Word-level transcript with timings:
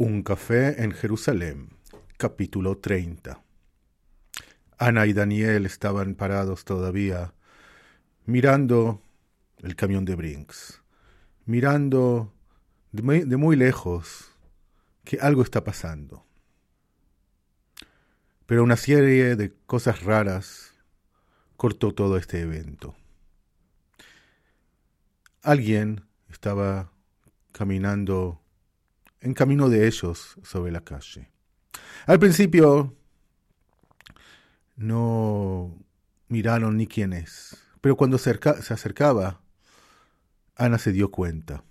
Un 0.00 0.22
café 0.22 0.84
en 0.84 0.92
Jerusalén, 0.92 1.70
capítulo 2.18 2.78
30. 2.78 3.42
Ana 4.78 5.06
y 5.06 5.12
Daniel 5.12 5.66
estaban 5.66 6.14
parados 6.14 6.64
todavía, 6.64 7.34
mirando 8.24 9.02
el 9.56 9.74
camión 9.74 10.04
de 10.04 10.14
Brinks, 10.14 10.80
mirando 11.46 12.32
de 12.92 13.02
muy, 13.02 13.20
de 13.24 13.36
muy 13.36 13.56
lejos 13.56 14.30
que 15.02 15.18
algo 15.20 15.42
está 15.42 15.64
pasando. 15.64 16.24
Pero 18.46 18.62
una 18.62 18.76
serie 18.76 19.34
de 19.34 19.52
cosas 19.66 20.04
raras 20.04 20.74
cortó 21.56 21.92
todo 21.92 22.18
este 22.18 22.42
evento. 22.42 22.94
Alguien 25.42 26.04
estaba 26.30 26.92
caminando 27.50 28.40
en 29.20 29.34
camino 29.34 29.68
de 29.68 29.86
ellos 29.86 30.36
sobre 30.42 30.72
la 30.72 30.82
calle. 30.82 31.30
Al 32.06 32.18
principio 32.18 32.94
no 34.76 35.76
miraron 36.28 36.76
ni 36.76 36.86
quién 36.86 37.12
es, 37.12 37.56
pero 37.80 37.96
cuando 37.96 38.18
se 38.18 38.30
acercaba, 38.30 39.40
Ana 40.56 40.78
se 40.78 40.92
dio 40.92 41.10
cuenta. 41.10 41.64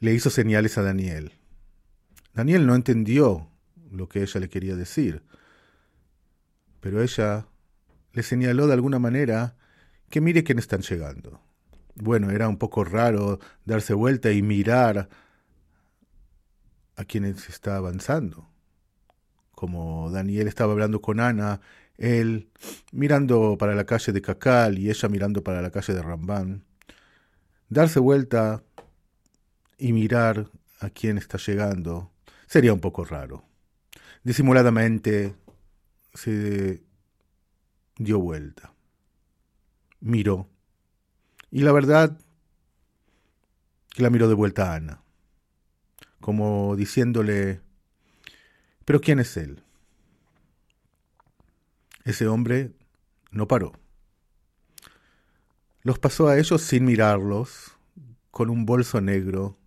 Le 0.00 0.14
hizo 0.14 0.30
señales 0.30 0.78
a 0.78 0.82
Daniel. 0.82 1.32
Daniel 2.34 2.66
no 2.66 2.74
entendió 2.74 3.48
lo 3.90 4.08
que 4.08 4.22
ella 4.22 4.40
le 4.40 4.48
quería 4.48 4.74
decir, 4.74 5.22
pero 6.80 7.02
ella 7.02 7.46
le 8.12 8.22
señaló 8.22 8.66
de 8.66 8.72
alguna 8.72 8.98
manera 8.98 9.56
que 10.10 10.20
mire 10.20 10.44
quién 10.44 10.58
están 10.58 10.80
llegando. 10.80 11.40
Bueno, 11.94 12.30
era 12.30 12.48
un 12.48 12.56
poco 12.56 12.84
raro 12.84 13.38
darse 13.64 13.94
vuelta 13.94 14.32
y 14.32 14.42
mirar 14.42 15.08
a 16.96 17.04
quienes 17.04 17.48
está 17.48 17.76
avanzando. 17.76 18.48
Como 19.52 20.10
Daniel 20.10 20.48
estaba 20.48 20.72
hablando 20.72 21.00
con 21.00 21.20
Ana, 21.20 21.60
él 21.96 22.48
mirando 22.90 23.56
para 23.58 23.74
la 23.74 23.84
calle 23.84 24.12
de 24.12 24.22
Cacal 24.22 24.78
y 24.78 24.90
ella 24.90 25.08
mirando 25.08 25.42
para 25.42 25.62
la 25.62 25.70
calle 25.70 25.94
de 25.94 26.02
Rambán. 26.02 26.64
Darse 27.68 28.00
vuelta 28.00 28.62
y 29.78 29.92
mirar 29.92 30.50
a 30.80 30.90
quien 30.90 31.18
está 31.18 31.38
llegando 31.38 32.10
sería 32.46 32.72
un 32.72 32.80
poco 32.80 33.04
raro. 33.04 33.44
Disimuladamente 34.24 35.34
se 36.14 36.82
dio 37.96 38.18
vuelta. 38.18 38.72
Miró. 40.00 40.48
Y 41.50 41.62
la 41.62 41.72
verdad 41.72 42.18
que 43.90 44.02
la 44.02 44.10
miró 44.10 44.28
de 44.28 44.34
vuelta 44.34 44.72
a 44.72 44.76
Ana 44.76 45.01
como 46.22 46.76
diciéndole, 46.76 47.60
pero 48.86 49.00
¿quién 49.00 49.18
es 49.18 49.36
él? 49.36 49.62
Ese 52.04 52.26
hombre 52.28 52.72
no 53.30 53.46
paró. 53.46 53.72
Los 55.82 55.98
pasó 55.98 56.28
a 56.28 56.38
ellos 56.38 56.62
sin 56.62 56.84
mirarlos, 56.84 57.76
con 58.30 58.50
un 58.50 58.64
bolso 58.64 59.00
negro 59.00 59.58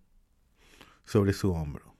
sobre 1.04 1.34
su 1.34 1.52
hombro. 1.52 1.94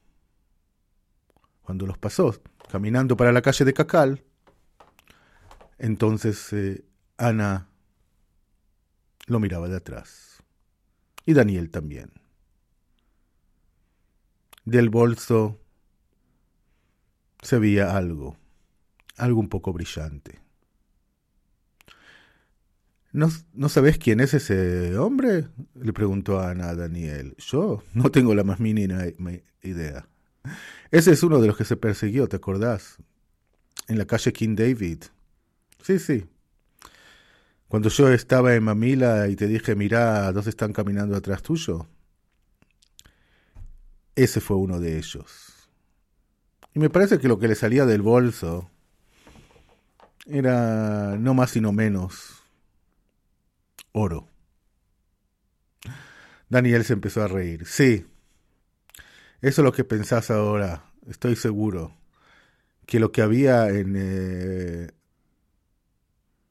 Cuando 1.62 1.86
los 1.86 1.98
pasó, 1.98 2.34
caminando 2.70 3.16
para 3.16 3.32
la 3.32 3.42
calle 3.42 3.64
de 3.64 3.74
Cacal, 3.74 4.24
entonces 5.78 6.50
eh, 6.54 6.82
Ana 7.18 7.68
lo 9.26 9.38
miraba 9.38 9.68
de 9.68 9.76
atrás. 9.76 10.42
Y 11.26 11.34
Daniel 11.34 11.70
también 11.70 12.25
del 14.66 14.90
bolso 14.90 15.58
se 17.40 17.58
veía 17.58 17.96
algo, 17.96 18.36
algo 19.16 19.40
un 19.40 19.48
poco 19.48 19.72
brillante. 19.72 20.40
¿No, 23.12 23.30
¿No 23.54 23.70
sabes 23.70 23.96
quién 23.96 24.20
es 24.20 24.34
ese 24.34 24.98
hombre? 24.98 25.48
le 25.74 25.92
preguntó 25.94 26.40
Ana 26.40 26.68
a 26.68 26.74
Daniel. 26.74 27.34
Yo 27.38 27.82
no 27.94 28.10
tengo 28.10 28.34
la 28.34 28.44
más 28.44 28.60
mínima 28.60 29.04
idea. 29.62 30.06
Ese 30.90 31.12
es 31.12 31.22
uno 31.22 31.40
de 31.40 31.46
los 31.46 31.56
que 31.56 31.64
se 31.64 31.76
persiguió, 31.76 32.28
¿te 32.28 32.36
acordás? 32.36 32.98
En 33.88 33.96
la 33.96 34.06
calle 34.06 34.32
King 34.32 34.54
David. 34.56 35.04
Sí, 35.82 35.98
sí. 35.98 36.26
Cuando 37.68 37.88
yo 37.88 38.12
estaba 38.12 38.54
en 38.54 38.64
Mamila 38.64 39.28
y 39.28 39.36
te 39.36 39.46
dije, 39.46 39.74
mira, 39.76 40.30
dos 40.32 40.46
están 40.46 40.72
caminando 40.72 41.16
atrás 41.16 41.42
tuyo. 41.42 41.88
Ese 44.16 44.40
fue 44.40 44.56
uno 44.56 44.80
de 44.80 44.96
ellos. 44.96 45.70
Y 46.74 46.78
me 46.78 46.90
parece 46.90 47.18
que 47.18 47.28
lo 47.28 47.38
que 47.38 47.48
le 47.48 47.54
salía 47.54 47.84
del 47.86 48.02
bolso 48.02 48.70
era 50.26 51.16
no 51.18 51.34
más 51.34 51.54
y 51.56 51.60
no 51.60 51.72
menos 51.72 52.42
oro. 53.92 54.28
Daniel 56.48 56.84
se 56.84 56.94
empezó 56.94 57.22
a 57.22 57.28
reír. 57.28 57.66
Sí, 57.66 58.06
eso 59.40 59.60
es 59.60 59.64
lo 59.64 59.72
que 59.72 59.84
pensás 59.84 60.30
ahora, 60.30 60.92
estoy 61.08 61.36
seguro. 61.36 61.94
Que 62.86 63.00
lo 63.00 63.12
que 63.12 63.22
había 63.22 63.68
en 63.68 63.94
eh, 63.96 64.90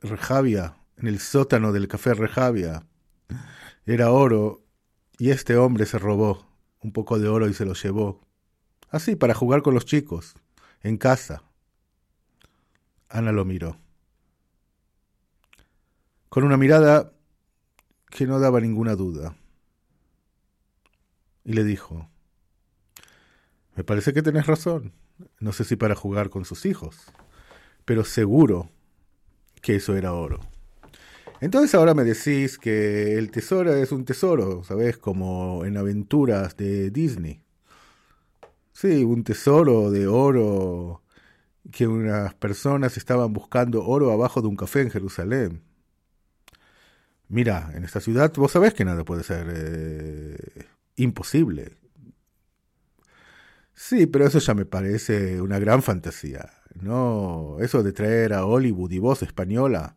Rejavia, 0.01 0.77
en 0.97 1.07
el 1.07 1.19
sótano 1.19 1.71
del 1.71 1.87
café 1.87 2.13
Rejavia, 2.13 2.85
era 3.85 4.11
oro 4.11 4.63
y 5.17 5.29
este 5.29 5.55
hombre 5.55 5.85
se 5.85 5.97
robó 5.97 6.54
un 6.85 6.91
poco 6.91 7.17
de 7.17 7.27
oro 7.27 7.47
y 7.49 7.53
se 7.55 7.65
lo 7.65 7.73
llevó. 7.73 8.21
Así, 8.91 9.15
para 9.15 9.33
jugar 9.33 9.63
con 9.63 9.73
los 9.73 9.85
chicos, 9.85 10.35
en 10.83 10.97
casa. 10.97 11.43
Ana 13.09 13.31
lo 13.31 13.43
miró. 13.43 13.79
Con 16.29 16.43
una 16.43 16.57
mirada 16.57 17.11
que 18.11 18.27
no 18.27 18.39
daba 18.39 18.61
ninguna 18.61 18.95
duda. 18.95 19.35
Y 21.43 21.53
le 21.53 21.63
dijo, 21.63 22.07
me 23.75 23.83
parece 23.83 24.13
que 24.13 24.21
tenés 24.21 24.45
razón. 24.45 24.93
No 25.39 25.53
sé 25.53 25.63
si 25.63 25.75
para 25.75 25.95
jugar 25.95 26.29
con 26.29 26.45
sus 26.45 26.67
hijos, 26.67 27.11
pero 27.83 28.03
seguro 28.03 28.69
que 29.61 29.77
eso 29.77 29.95
era 29.95 30.13
oro. 30.13 30.39
Entonces 31.41 31.75
ahora 31.75 31.93
me 31.93 32.03
decís 32.03 32.57
que 32.57 33.17
el 33.17 33.29
tesoro 33.31 33.73
es 33.75 33.91
un 33.91 34.05
tesoro, 34.05 34.63
¿sabes? 34.63 34.97
Como 34.97 35.65
en 35.65 35.77
aventuras 35.77 36.55
de 36.57 36.89
Disney. 36.91 37.41
Sí, 38.71 39.03
un 39.03 39.23
tesoro 39.23 39.91
de 39.91 40.07
oro 40.07 41.01
que 41.71 41.87
unas 41.87 42.33
personas 42.35 42.97
estaban 42.97 43.33
buscando 43.33 43.85
oro 43.85 44.11
abajo 44.11 44.41
de 44.41 44.47
un 44.47 44.55
café 44.55 44.81
en 44.81 44.91
Jerusalén. 44.91 45.61
Mira, 47.27 47.71
en 47.73 47.83
esta 47.83 47.99
ciudad 47.99 48.31
vos 48.35 48.51
sabés 48.51 48.73
que 48.73 48.85
nada 48.85 49.03
puede 49.03 49.23
ser 49.23 49.47
eh, 49.53 50.67
imposible. 50.95 51.75
Sí, 53.73 54.07
pero 54.07 54.25
eso 54.25 54.39
ya 54.39 54.53
me 54.53 54.65
parece 54.65 55.41
una 55.41 55.59
gran 55.59 55.83
fantasía. 55.83 56.49
No, 56.81 57.57
eso 57.59 57.83
de 57.83 57.93
traer 57.93 58.33
a 58.33 58.45
Hollywood 58.45 58.91
y 58.91 58.99
voz 58.99 59.23
española 59.23 59.95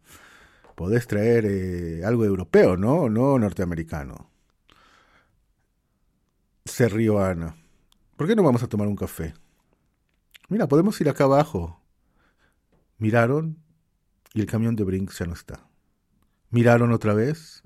podés 0.78 1.08
traer 1.08 1.44
eh, 1.44 2.04
algo 2.04 2.24
europeo, 2.24 2.76
¿no? 2.76 3.08
No 3.08 3.36
norteamericano. 3.36 4.30
Se 6.64 6.88
rió 6.88 7.18
Ana. 7.18 7.56
¿Por 8.16 8.28
qué 8.28 8.36
no 8.36 8.44
vamos 8.44 8.62
a 8.62 8.68
tomar 8.68 8.86
un 8.86 8.94
café? 8.94 9.34
Mira, 10.48 10.68
podemos 10.68 11.00
ir 11.00 11.08
acá 11.08 11.24
abajo. 11.24 11.82
Miraron 12.96 13.58
y 14.34 14.40
el 14.40 14.46
camión 14.46 14.76
de 14.76 14.84
Brinks 14.84 15.18
ya 15.18 15.26
no 15.26 15.32
está. 15.32 15.68
Miraron 16.50 16.92
otra 16.92 17.12
vez 17.12 17.64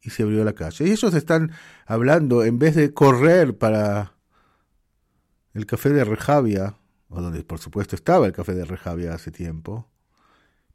y 0.00 0.10
se 0.10 0.22
abrió 0.22 0.44
la 0.44 0.52
calle. 0.52 0.86
Y 0.86 0.92
ellos 0.92 1.14
están 1.14 1.50
hablando, 1.84 2.44
en 2.44 2.60
vez 2.60 2.76
de 2.76 2.94
correr 2.94 3.58
para 3.58 4.14
el 5.52 5.66
café 5.66 5.88
de 5.88 6.04
Rejavia, 6.04 6.76
o 7.08 7.20
donde 7.20 7.42
por 7.42 7.58
supuesto 7.58 7.96
estaba 7.96 8.26
el 8.26 8.32
café 8.32 8.54
de 8.54 8.64
Rejavia 8.64 9.14
hace 9.14 9.32
tiempo, 9.32 9.90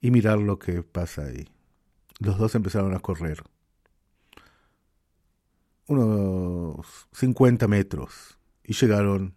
y 0.02 0.12
mirar 0.12 0.38
lo 0.38 0.60
que 0.60 0.84
pasa 0.84 1.24
ahí. 1.24 1.48
Los 2.20 2.38
dos 2.38 2.56
empezaron 2.56 2.94
a 2.94 3.00
correr. 3.00 3.44
Unos 5.88 7.08
50 7.14 7.68
metros. 7.68 8.38
Y 8.64 8.74
llegaron 8.74 9.36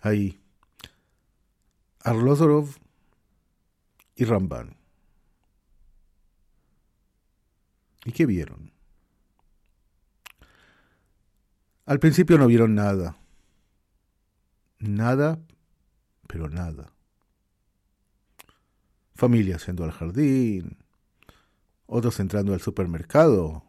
ahí. 0.00 0.40
Arlozorov 2.00 2.76
y 4.14 4.24
Ramban. 4.24 4.76
¿Y 8.04 8.12
qué 8.12 8.24
vieron? 8.24 8.72
Al 11.84 11.98
principio 11.98 12.38
no 12.38 12.46
vieron 12.46 12.74
nada. 12.74 13.16
Nada, 14.78 15.40
pero 16.28 16.48
nada. 16.48 16.92
Familias 19.14 19.66
yendo 19.66 19.84
al 19.84 19.92
jardín, 19.92 20.78
otros 21.86 22.20
entrando 22.20 22.52
al 22.52 22.60
supermercado, 22.60 23.64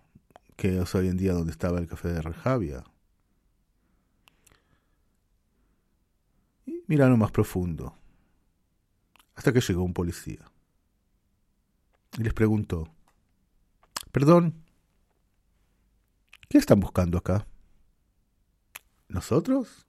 que 0.56 0.80
es 0.80 0.96
hoy 0.96 1.08
en 1.08 1.18
día 1.18 1.34
donde 1.34 1.52
estaba 1.52 1.80
el 1.80 1.88
café 1.88 2.10
de 2.10 2.22
Rejavia. 2.22 2.84
Miraron 6.88 7.20
más 7.20 7.32
profundo, 7.32 7.96
hasta 9.36 9.52
que 9.54 9.62
llegó 9.62 9.84
un 9.84 9.94
policía. 9.94 10.50
Y 12.18 12.24
les 12.24 12.34
preguntó, 12.34 12.90
Perdón, 14.12 14.64
¿qué 16.50 16.58
están 16.58 16.80
buscando 16.80 17.18
acá? 17.18 17.46
¿Nosotros? 19.10 19.86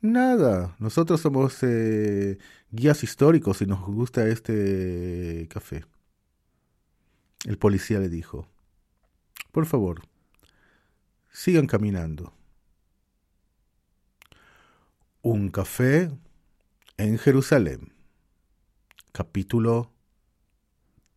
Nada, 0.00 0.76
nosotros 0.78 1.20
somos 1.20 1.62
eh, 1.62 2.38
guías 2.70 3.02
históricos 3.02 3.62
y 3.62 3.66
nos 3.66 3.80
gusta 3.80 4.26
este 4.28 5.48
café. 5.50 5.84
El 7.44 7.58
policía 7.58 7.98
le 8.00 8.08
dijo, 8.08 8.48
por 9.52 9.66
favor, 9.66 10.02
sigan 11.30 11.66
caminando. 11.66 12.32
Un 15.20 15.50
café 15.50 16.10
en 16.96 17.18
Jerusalén. 17.18 17.92
Capítulo 19.12 19.92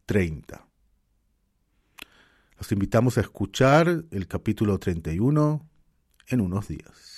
30. 0.05 0.67
Los 2.57 2.71
invitamos 2.71 3.17
a 3.17 3.21
escuchar 3.21 4.03
el 4.11 4.27
capítulo 4.27 4.79
31 4.79 5.65
en 6.27 6.41
unos 6.41 6.67
días. 6.67 7.16